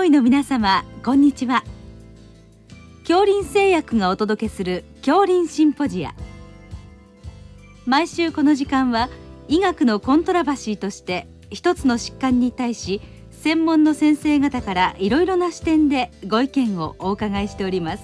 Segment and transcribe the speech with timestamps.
[0.00, 1.62] 医の皆様こんにちは。
[3.02, 6.14] 恐林製薬がお届けする恐林シンポジア。
[7.84, 9.10] 毎週この時間は
[9.48, 13.00] 医学のコントラバシーとして一つの疾患に対し
[13.30, 18.02] 専門の先生方からいろいろな視点でご意見をお伺いしております。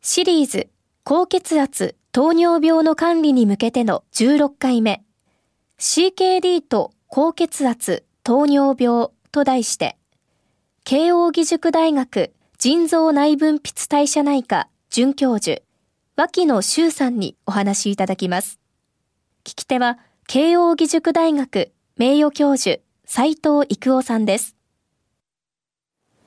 [0.00, 0.68] シリーズ
[1.04, 5.04] 高血圧糖尿病の管理に向けての16回目。
[5.78, 9.96] CKD と高血圧糖尿病と題して
[10.82, 15.62] 慶應義塾大学腎臓内分泌代謝内科准教授
[16.16, 18.58] 脇野修さんにお話しいただきます。
[19.44, 24.56] 聞き手は慶應義塾大学名誉教授斉藤育夫さんです。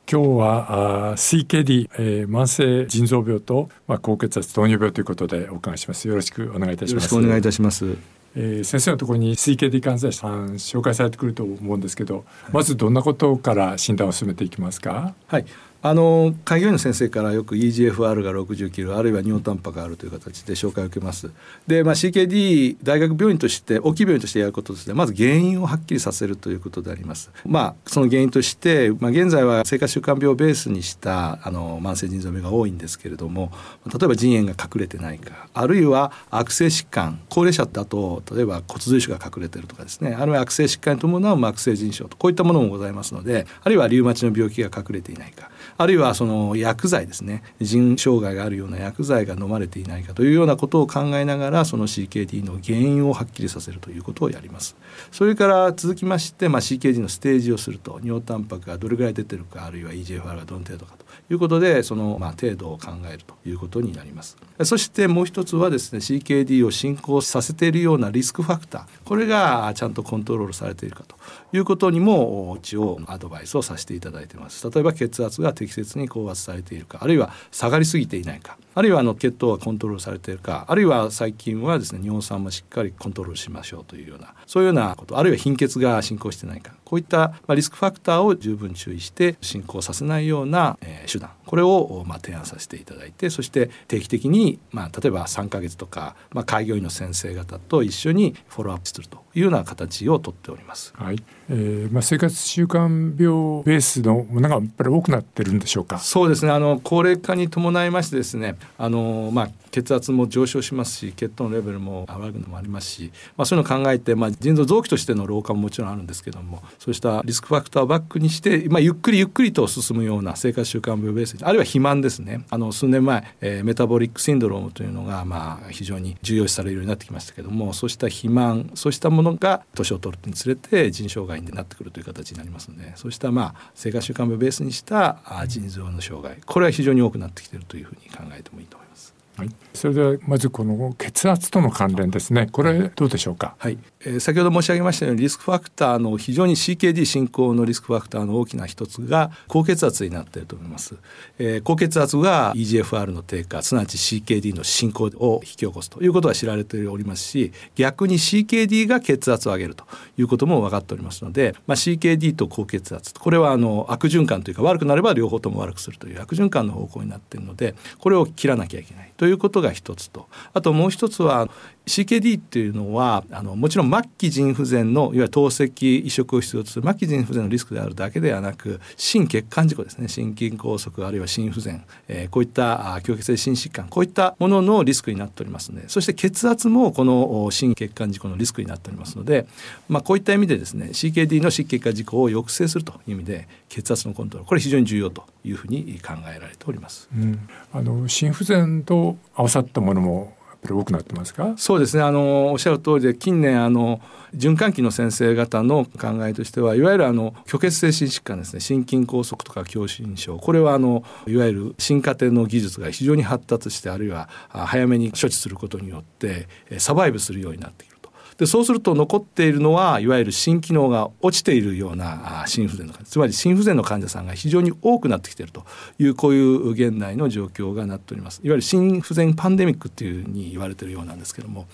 [0.09, 6.07] 今日はあ CKD、えー、慢性腎臓病と、まあ、高血圧糖尿病ということでお伺いします。
[6.07, 7.13] よろしくお願いいたします。
[7.13, 15.15] よろしくお願いいたしますえー、先生のところに CKD 感染者さん紹介されてくると思うんですけど、まずどんなことから診断を進めていきますか？
[15.25, 15.45] はい、
[15.81, 21.29] あの開業医の先生からよく EGFR が60キロあるいは尿タンパがあるという形で紹介を受けます。
[21.67, 27.31] で、まあ、CKD 大学病院として大きい病院としてやることですねまず原因をはっきりさせるということであります。
[27.45, 33.51] まあその原因として、まあ、現在は生活習慣病をベースにしたあの慢性腎臓病が多いんですけれども
[33.85, 54.75] 例えば腎炎が隠れてないかあるいは悪性疾患高齢者だと例えば骨髄腫が隠れてるとかですねあるいは悪性疾患に伴う悪性腎症とこういったものもございますのであるいはリウマチの病気が隠れていないかあるいはその薬剤ですね腎障害があるような薬剤が飲まれていないかというようなことを考えながらその CKD の原因をはっきりさせるということをやります。
[55.11, 64.37] それから続きまして、まあ、CKD のステージをすると尿タンパクがどれぐらい出てるかあるいは EGFR がどの程度かということでそのまあ程度を考えるということになります。
[64.63, 71.15] そしてもう一つはですね CKD を進行させているようなリスクファクターこれがちゃんとコントロールされているかと
[71.53, 74.69] いうことにも一応アドバイスをさせていただいてます。
[74.69, 100.93] 例えば血圧が適切に高圧されているかあるいは下がりすぎていないかあるいはあの血糖がコントロールされているかあるいは最近はですね尿酸もしっかりコントロールしましょうというようなそういうようなことあるいは貧血が進行してないかこういったリスクファクターを十分注意して進行させないような、え手段これをまあ提案させていただいてそして定期的に、まあ、例えば3か月とか、まあ、開業医の先生方と一緒にフォローアップするというような形をとっております。
[100.95, 101.23] はい。
[101.49, 102.81] えーまあ、生活習慣
[103.21, 105.99] 病ベースのものがやっぱり多くなってるんでしょうか？
[105.99, 106.51] そうですね。
[106.51, 122.43] あの高齢化に伴いましてですねあの、まあ、血圧も上昇しますし血糖のレベルも上がるのもありますし、まあ、そういうのを考えて、まあ、腎臓臓器としての老化ももちろんあるんですけどもそうしたリスクファクターをバックにして、まあ、ゆっくりゆっくりと進むような生活習慣病ベースあるいは肥満ですね。
[122.49, 136.37] あの数年前、えー、メタボリックシンドロームというのが、まあ、非常に重要視されるようになってきましたけどもそうした肥満そうしたものが年を取るにつれて腎障害になってくるという形になりますのでそうしたまあ生活習慣病をベースにした腎臓の障害。
[136.45, 139.16] これは非常に多くなってきているというふうに考えてもいいと思います。
[139.37, 142.49] はい、それではまずこの血圧との関連ですね。
[142.51, 143.77] これどうでしょうか、はい。
[144.01, 150.95] えー、先ほど申し上げましたようにリスクファクターの非常に CKD 進行のリスクファクターの大きな一つが高血圧になっていると思います、
[151.39, 159.85] えー、高血圧が EGFR の低下すなわち CKD の進行を引き起こすということが知られておりますし逆に CKD が血圧を上げると
[160.17, 170.27] いうことも分かっておりますので、まあ、CKD と高血圧これはあの悪循環というか悪くなれば両方とも悪くするという悪循環の方向になっているのでこれを切らなきゃいけないということが一つと。
[170.53, 171.49] あともう一つは
[171.87, 180.07] CKD っていうのはあのもちろん末期腎不全のいわゆる透析移植を必要とする末期腎不全のリスクであるだけではなく心血管事故ですね。
[180.07, 189.47] 心筋梗塞あるいは心不全、えー、こういった強血性心疾患こういったもののリスクになっておりますのでそして血圧もこの心血管事故のリスクになっておりますので、
[189.87, 197.09] まあ、こういった意味でですね CKD の心血管事故を抑制するという意味で血圧のコントロールこれ非常に重要というふうに考えられております。
[197.15, 197.39] うん、
[197.73, 201.53] あの心不全と合わさったものもぱり多くなってますか？
[201.57, 202.03] そうですね。
[202.03, 204.01] あのおっしゃる通りで近年あの
[204.35, 208.59] 循環器の先生方の考えとしてはいわゆるあの虚血性心疾患ですね。
[208.59, 210.37] 心筋梗塞とか狭心症。
[210.37, 217.96] これはあのいわゆる進化点の技術が非常に発達してあるいは早めに処置することによってサバイブするようになっている。
[218.37, 225.65] でそうすると残っているのはいわゆる心機能が落ちているような心不全のつまり心不全の患者さんが非常に多くなってきていると。
[225.99, 228.41] いうこういう現代の状況がなっております。
[228.43, 231.67] いわゆる心不全パンデミックっていうふうに言われてるようなんですけども。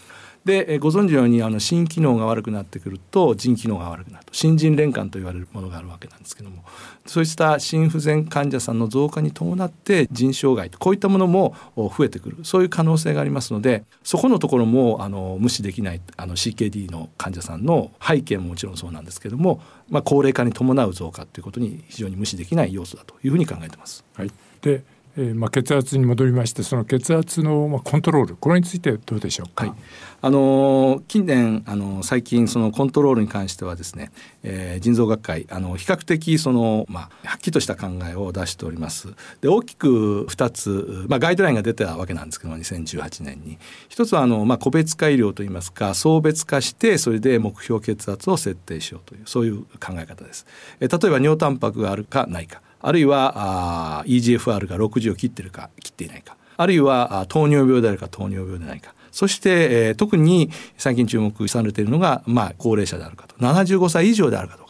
[0.46, 4.34] でご存知のようにあの心機能が悪くなってくると腎機能が悪くなると。
[4.34, 6.64] 心腎連関と言われるものがあるわけなんですけども。
[7.06, 12.38] そうした心不全患者さんの増加に伴って腎障害こういったものも増えてくる。
[12.44, 24.04] そういう可能性がありますのでそこのところもあの無視できないあの CKD の患者さんの背景ももちろんそうなんですけども、まあ、高齢化に伴う増加ということに非常に無視できない要素だというふうに考えてます。
[24.16, 24.32] はい、
[24.62, 24.84] で
[25.16, 29.76] えー、まあ、血圧に戻りましてその血圧のまあコントロールこれについてどうでしょうか、はい、
[30.22, 34.12] あのー、近年あのー、最近そのコントロールに関してはですね、
[34.42, 39.14] えー、腎臓学会あの比較的その、まあ、はっきりとした考えを出しております。
[39.42, 43.60] で大きく2つ、まあ、ガイドラインが出たわけなんですけど2018年に。
[43.90, 50.46] 一つはあの、まあ、個別化医療といいますか層別化してそれで目標血圧を設定しようというそういう考え方です、
[50.80, 52.62] えー、例えば尿タンパクがあるかないか。
[52.84, 56.36] あるいはあ EGFR が60を切ってるか切っていないか。
[56.56, 58.94] あるいは糖尿病であるか糖尿病でないか。
[59.12, 63.36] そして、えー、特に最近注目されているのが、まあ、高齢者であるかと。
[63.38, 64.63] 75歳以上であるかと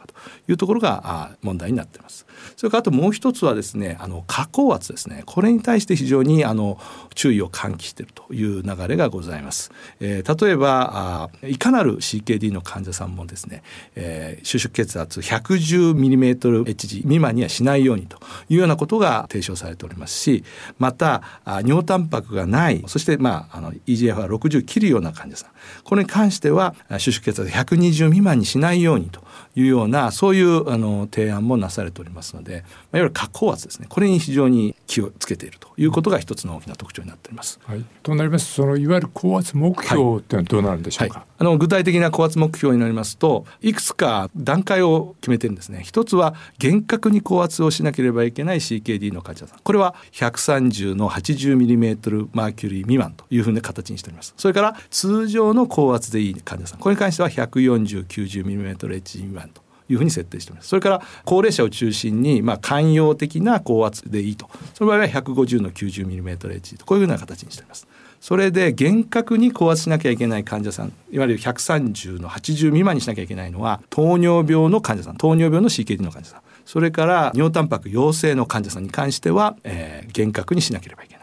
[0.48, 2.26] いうところが問題になっています。
[2.56, 6.78] それからあともう一つはですねあの加工圧ですねこれに対して非常にあの
[7.16, 9.72] 注意を喚起しているという流れがございます。
[10.00, 13.64] えー、例えばあいかなる CKD の患者さんもですね、
[13.96, 18.18] えー、収縮血圧 110mmHg 未満にはしないようにと
[18.50, 20.44] いうようなことが提唱されておりますし
[20.80, 25.50] またあ尿タンパクがないそしてまああの EGF は60切るような患者さん
[25.84, 29.22] これに関しては収縮血圧120未満にしないようにと
[29.56, 32.70] いうようなそういうあの提案もなされておりますので、まあ、いわ
[33.00, 33.88] ゆる下降圧ですね。
[33.90, 37.60] これに非常に気をつけているということが一つの大きな特徴になっております。
[37.66, 41.22] はい、となりますそのいわゆる高圧目標っていうのはどうなるんでしょうか、はい。
[41.22, 45.82] はい、あの具体的な高圧目標になりますといくつか段階を決めてるんですね。
[45.84, 49.60] 一つは厳格に高圧をしなければいけない CKD の患者さん。
[49.64, 54.34] これは130の 80mm マーキュリー未満というふうな形にしております。
[54.38, 56.80] それから通常の高圧でいい患者さん。
[56.80, 59.62] これに関しては 14090mmH 未満と
[59.94, 60.70] いうふうに設定しております。
[60.70, 64.50] それから高齢者を中心にまあ寛容的な高圧でいいと。
[64.74, 66.86] その場合は150の 90mmH と。
[66.86, 67.88] こういうような形にしております。
[68.20, 76.42] それで厳格に高圧しなきゃいけない患者さんいわゆる130の80未満にしなきゃいけないのは糖尿病の患者さん糖尿病の CKD の患者さん。
[76.66, 81.23] それから尿タンパク陽性の患者さんに関しては、えー、厳格にしなければいけない。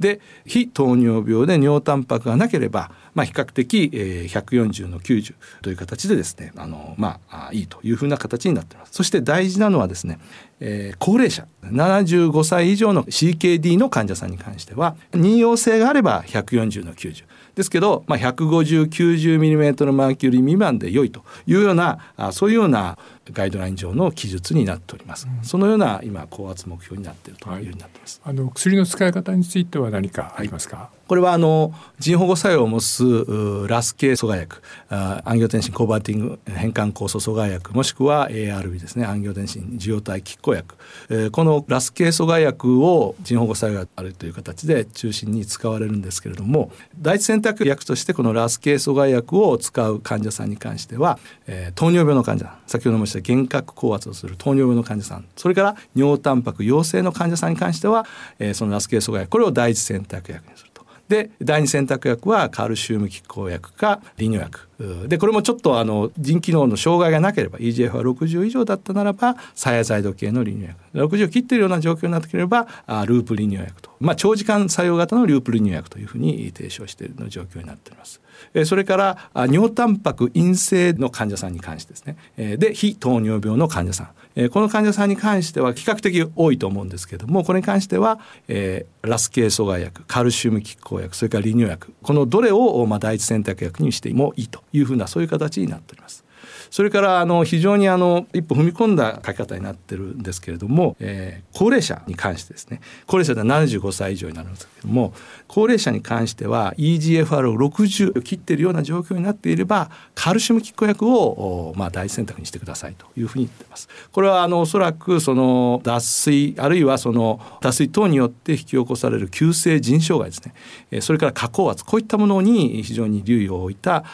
[0.00, 8.92] で非糖尿病で尿タンパクがなければまあ、比較的、えー、140の90という形でですねあの、まあ、いいというふうな形になっています。
[8.92, 10.18] そして大事なのはですね、
[10.60, 17.24] えー、高齢者75歳以上の CKD の患者さんに関しては妊用性があれば140の90
[17.54, 22.98] ですけど、まあ、15090mm のマーキュリー未満で良いというようなあそういうような
[23.32, 40.76] ガイドライン上の記述になっております、うん、そのような今高圧目標になっているというふうになっています、はい、あの薬の使い方については何かありますか、はいこれはあの腎保護作用を持つラス系阻害薬アンギオテンシンコーバーティング変換酵素阻害薬もしくは ARB ですねアンギオテンシン受容体拮抗薬、
[41.08, 51.18] えー、このラス系阻害薬を腎保護作用があるという形で中心に使われるんですけれども第一選択薬としてこのラス系阻害薬を使う患者さんに関しては、
[51.48, 58.06] えー、糖尿病の患者さん先ほど申した厳格高圧をする糖尿病の患者さんそれから尿タンパク陽性の患者さんに関しては、
[58.38, 60.69] えー、そのラス系阻害薬これを第一選択薬にする。
[61.10, 64.69] で第二選択薬はカルシウム拮抗薬か利尿薬。
[65.08, 70.80] でこれもちょっとあの腎機能の障害がなければ EGF は60以上だったならばサヤザイド系の利尿薬。
[70.94, 78.20] 60を切ってるような状況になってくればあループ利尿薬と、まあ、長時間作用型のループ利尿薬というふうに提唱しているの状況になっております。
[78.64, 82.16] それから尿タンパク陰性の患者さんに関してですね。
[82.56, 84.08] で非糖尿病の患者さん。
[84.50, 94.62] この患者さんに関しては比較的多いと思うんですけどもこれに関しては、え、ラス系阻害薬カルシウム拮抗薬それから利尿薬このどれを、まあ、第一選択薬にしてもいいと。
[94.72, 96.24] いうふうなそういう形になっております。
[96.70, 102.80] それからあの非常にあの一歩踏み込んだ書き方になってるんですけれども、えー、高齢者に関してですね。
[103.06, 105.12] 高齢者では75歳以上になるんですけども
[105.48, 113.88] 高齢者に関しては EGFR を60切っているような状況になっていればカルシウム拮抗薬をまあ大選択にしてくださいというふうに言ってます。
[114.12, 121.00] これはあのおそらくその脱水あるいはその脱水等によって引き起こされる急性腎障害ですね。
[121.00, 124.04] それから加工圧こういったものに非常に留意を置いた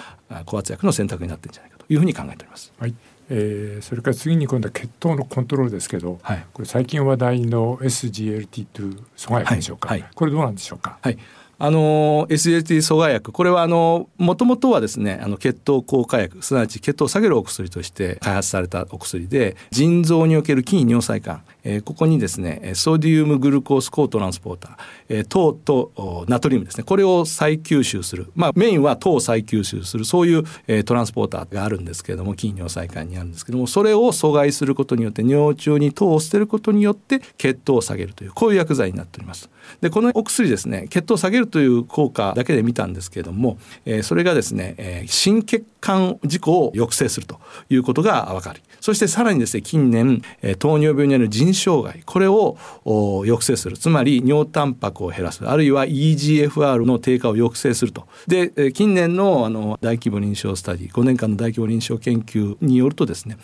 [0.44, 2.72] 高圧薬の選択になってるんじゃないかいうふうに考えております。
[2.78, 2.94] はい。
[3.28, 10.00] えー、それから次に今度は血糖のコントロールですけど、はい、これ最近話題の SGLT2 阻害薬でしょうか、はい。
[10.00, 10.98] はい、これどうなんでしょうか。
[11.02, 11.18] はい
[11.58, 13.32] あの SGLT 阻害薬。
[13.32, 24.76] これはあのもともとはですねあの血糖効果薬すなわち血糖を下げるお薬として開発されたお薬で腎臓における筋尿細管、えー、ここにですねソディウムグルコース抗トランスポーター、
[25.08, 26.84] えー、糖とナトリウムですね。
[26.84, 28.30] これを再吸収する。
[28.34, 30.04] まあメインは糖を再吸収する。
[30.04, 39.48] そういう、えー、トランスポーターがあるんですけれども筋尿細管にあるんですけどもそれを阻害することによって尿中に糖を捨てることによって血糖を下げるというこういう薬剤になっております。
[39.80, 47.38] でこのお薬ですね血糖を下げるという効果だけで見たんですけれども、えー、それがですね、えー、心血管事故を抑制すると
[47.70, 50.22] いうことが分かりそしてさらにですね近年、
[50.58, 53.76] 糖尿病による腎障害これを抑制する。
[53.76, 55.44] つまり尿タンパクを減らす。
[55.46, 58.06] あるいは EGFR の低下を抑制すると。
[58.26, 63.36] で、近年のあの大規模臨床スタディ5年間の大規模臨床研究によるとですね、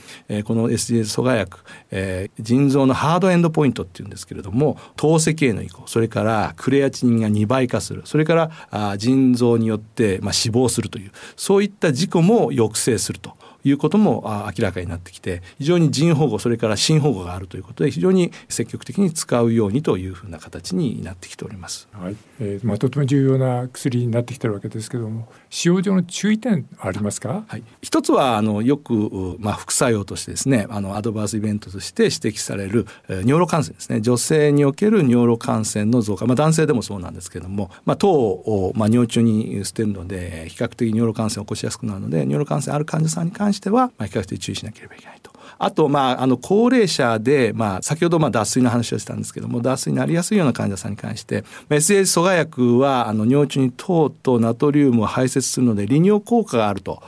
[0.44, 1.58] この SGS 阻害薬、
[1.90, 8.02] えー、腎臓のハードエンドポイントっていうんですけれども透析への移行それからクレアチニンが2倍化する。
[8.04, 11.12] それからあ腎臓によって、まあ、死亡するという。
[11.36, 13.36] そういった事故も抑制すると。
[13.64, 14.24] いうことも
[14.56, 21.88] 明らかになってきて非常に腎保護それから心保護があるということで非常に積極的に使うようにというふうな形になってきております。
[21.92, 27.44] はい、えー、まあとても重要な薬になってきてるわけですけども使用上の注意点ありますか？
[27.46, 45.31] はい、一つはあのよくまあ副作用としてですねあのアドバースイベントとして指摘される、えー、尿路感染ですね女性における尿路感染の増加まあ男性でもそうなんですけどもまあ糖をまあ尿中に捨てるので比較的尿路感染を起こしやすくなるので尿路感染ある患者さんに関しては、まあ、比較的注意しなければいけないと。
[45.58, 57.02] あと、まあ、あの高齢者で、まあ、先ほどまあ脱水の話をしたんですけども脱水になりやすいような患者さんに関して SH 阻害薬はあの尿中に糖とナトリウムを排泄するので利尿効果があると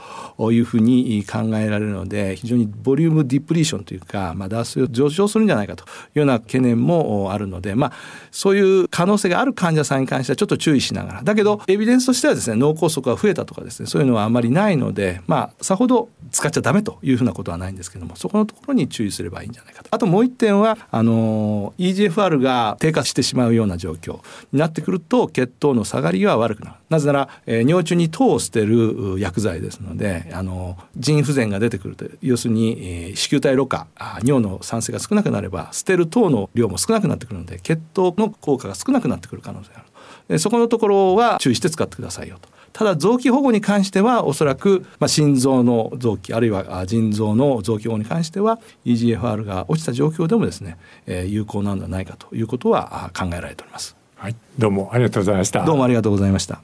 [0.51, 7.93] いうふうに考えられるので非常にボリュームディプリーションというか、まあ、脱水を上昇するんじゃないかというような懸念もあるので、まあ、
[8.31, 11.23] そういう可能性がある患者さんに関してはちょっと注意しながら。
[11.23, 19.87] だけどエビデンスとしてはですね脳梗塞が増えたとかですねそういうのはあまりないので、まあ、さほど使っちゃダメというふうなことはないんですけどもそここのところに注意すればいいんじゃないかと。
[19.91, 24.19] あともう一点はあの EGFR が低下してしまうような状況
[24.51, 26.75] になってくると血糖の下がりが悪くなる。
[26.89, 33.87] なぜなら、えー、尿中に糖を捨てる薬剤ですのであの腎不全が出てくると要するに、えー、子宮体ろ過
[34.23, 40.39] 尿の酸性が少なくなれば捨てる糖の量も少なくなってくるので血糖の効果が少なくなってくる可能性がある。
[40.39, 42.54] そこのところは注意して使ってくださいよと。
[42.75, 53.95] ただ臓器保護に関してはおそらく、まあ、心臓の臓器あるいは腎臓の臓器保護に関しては EGFR が落ちた状況でもですね、えー、有効なんではないかということは考えられております。
[54.17, 55.63] はい、どうもありがとうございました。
[55.63, 56.61] どうもありがとうございました。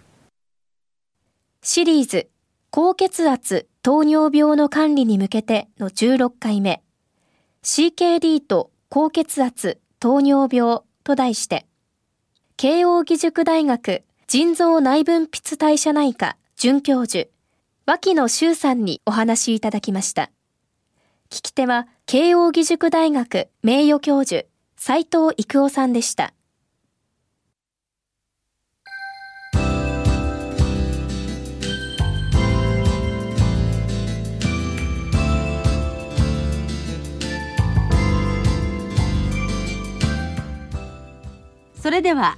[1.64, 2.28] シリーズ
[2.72, 6.84] 高血圧糖尿病の管理に向けての16回目
[7.64, 11.66] CKD と高血圧糖尿病と題して
[12.58, 14.04] 慶應義塾大学
[14.34, 17.28] 腎臓内分泌代謝内科准教授、
[17.86, 20.32] 脇野修さんにお話いただきました。
[21.30, 24.46] 聞き手は、慶應義塾大学名誉教授、
[24.78, 26.34] 斉藤育夫さんでした。
[41.82, 42.38] それでは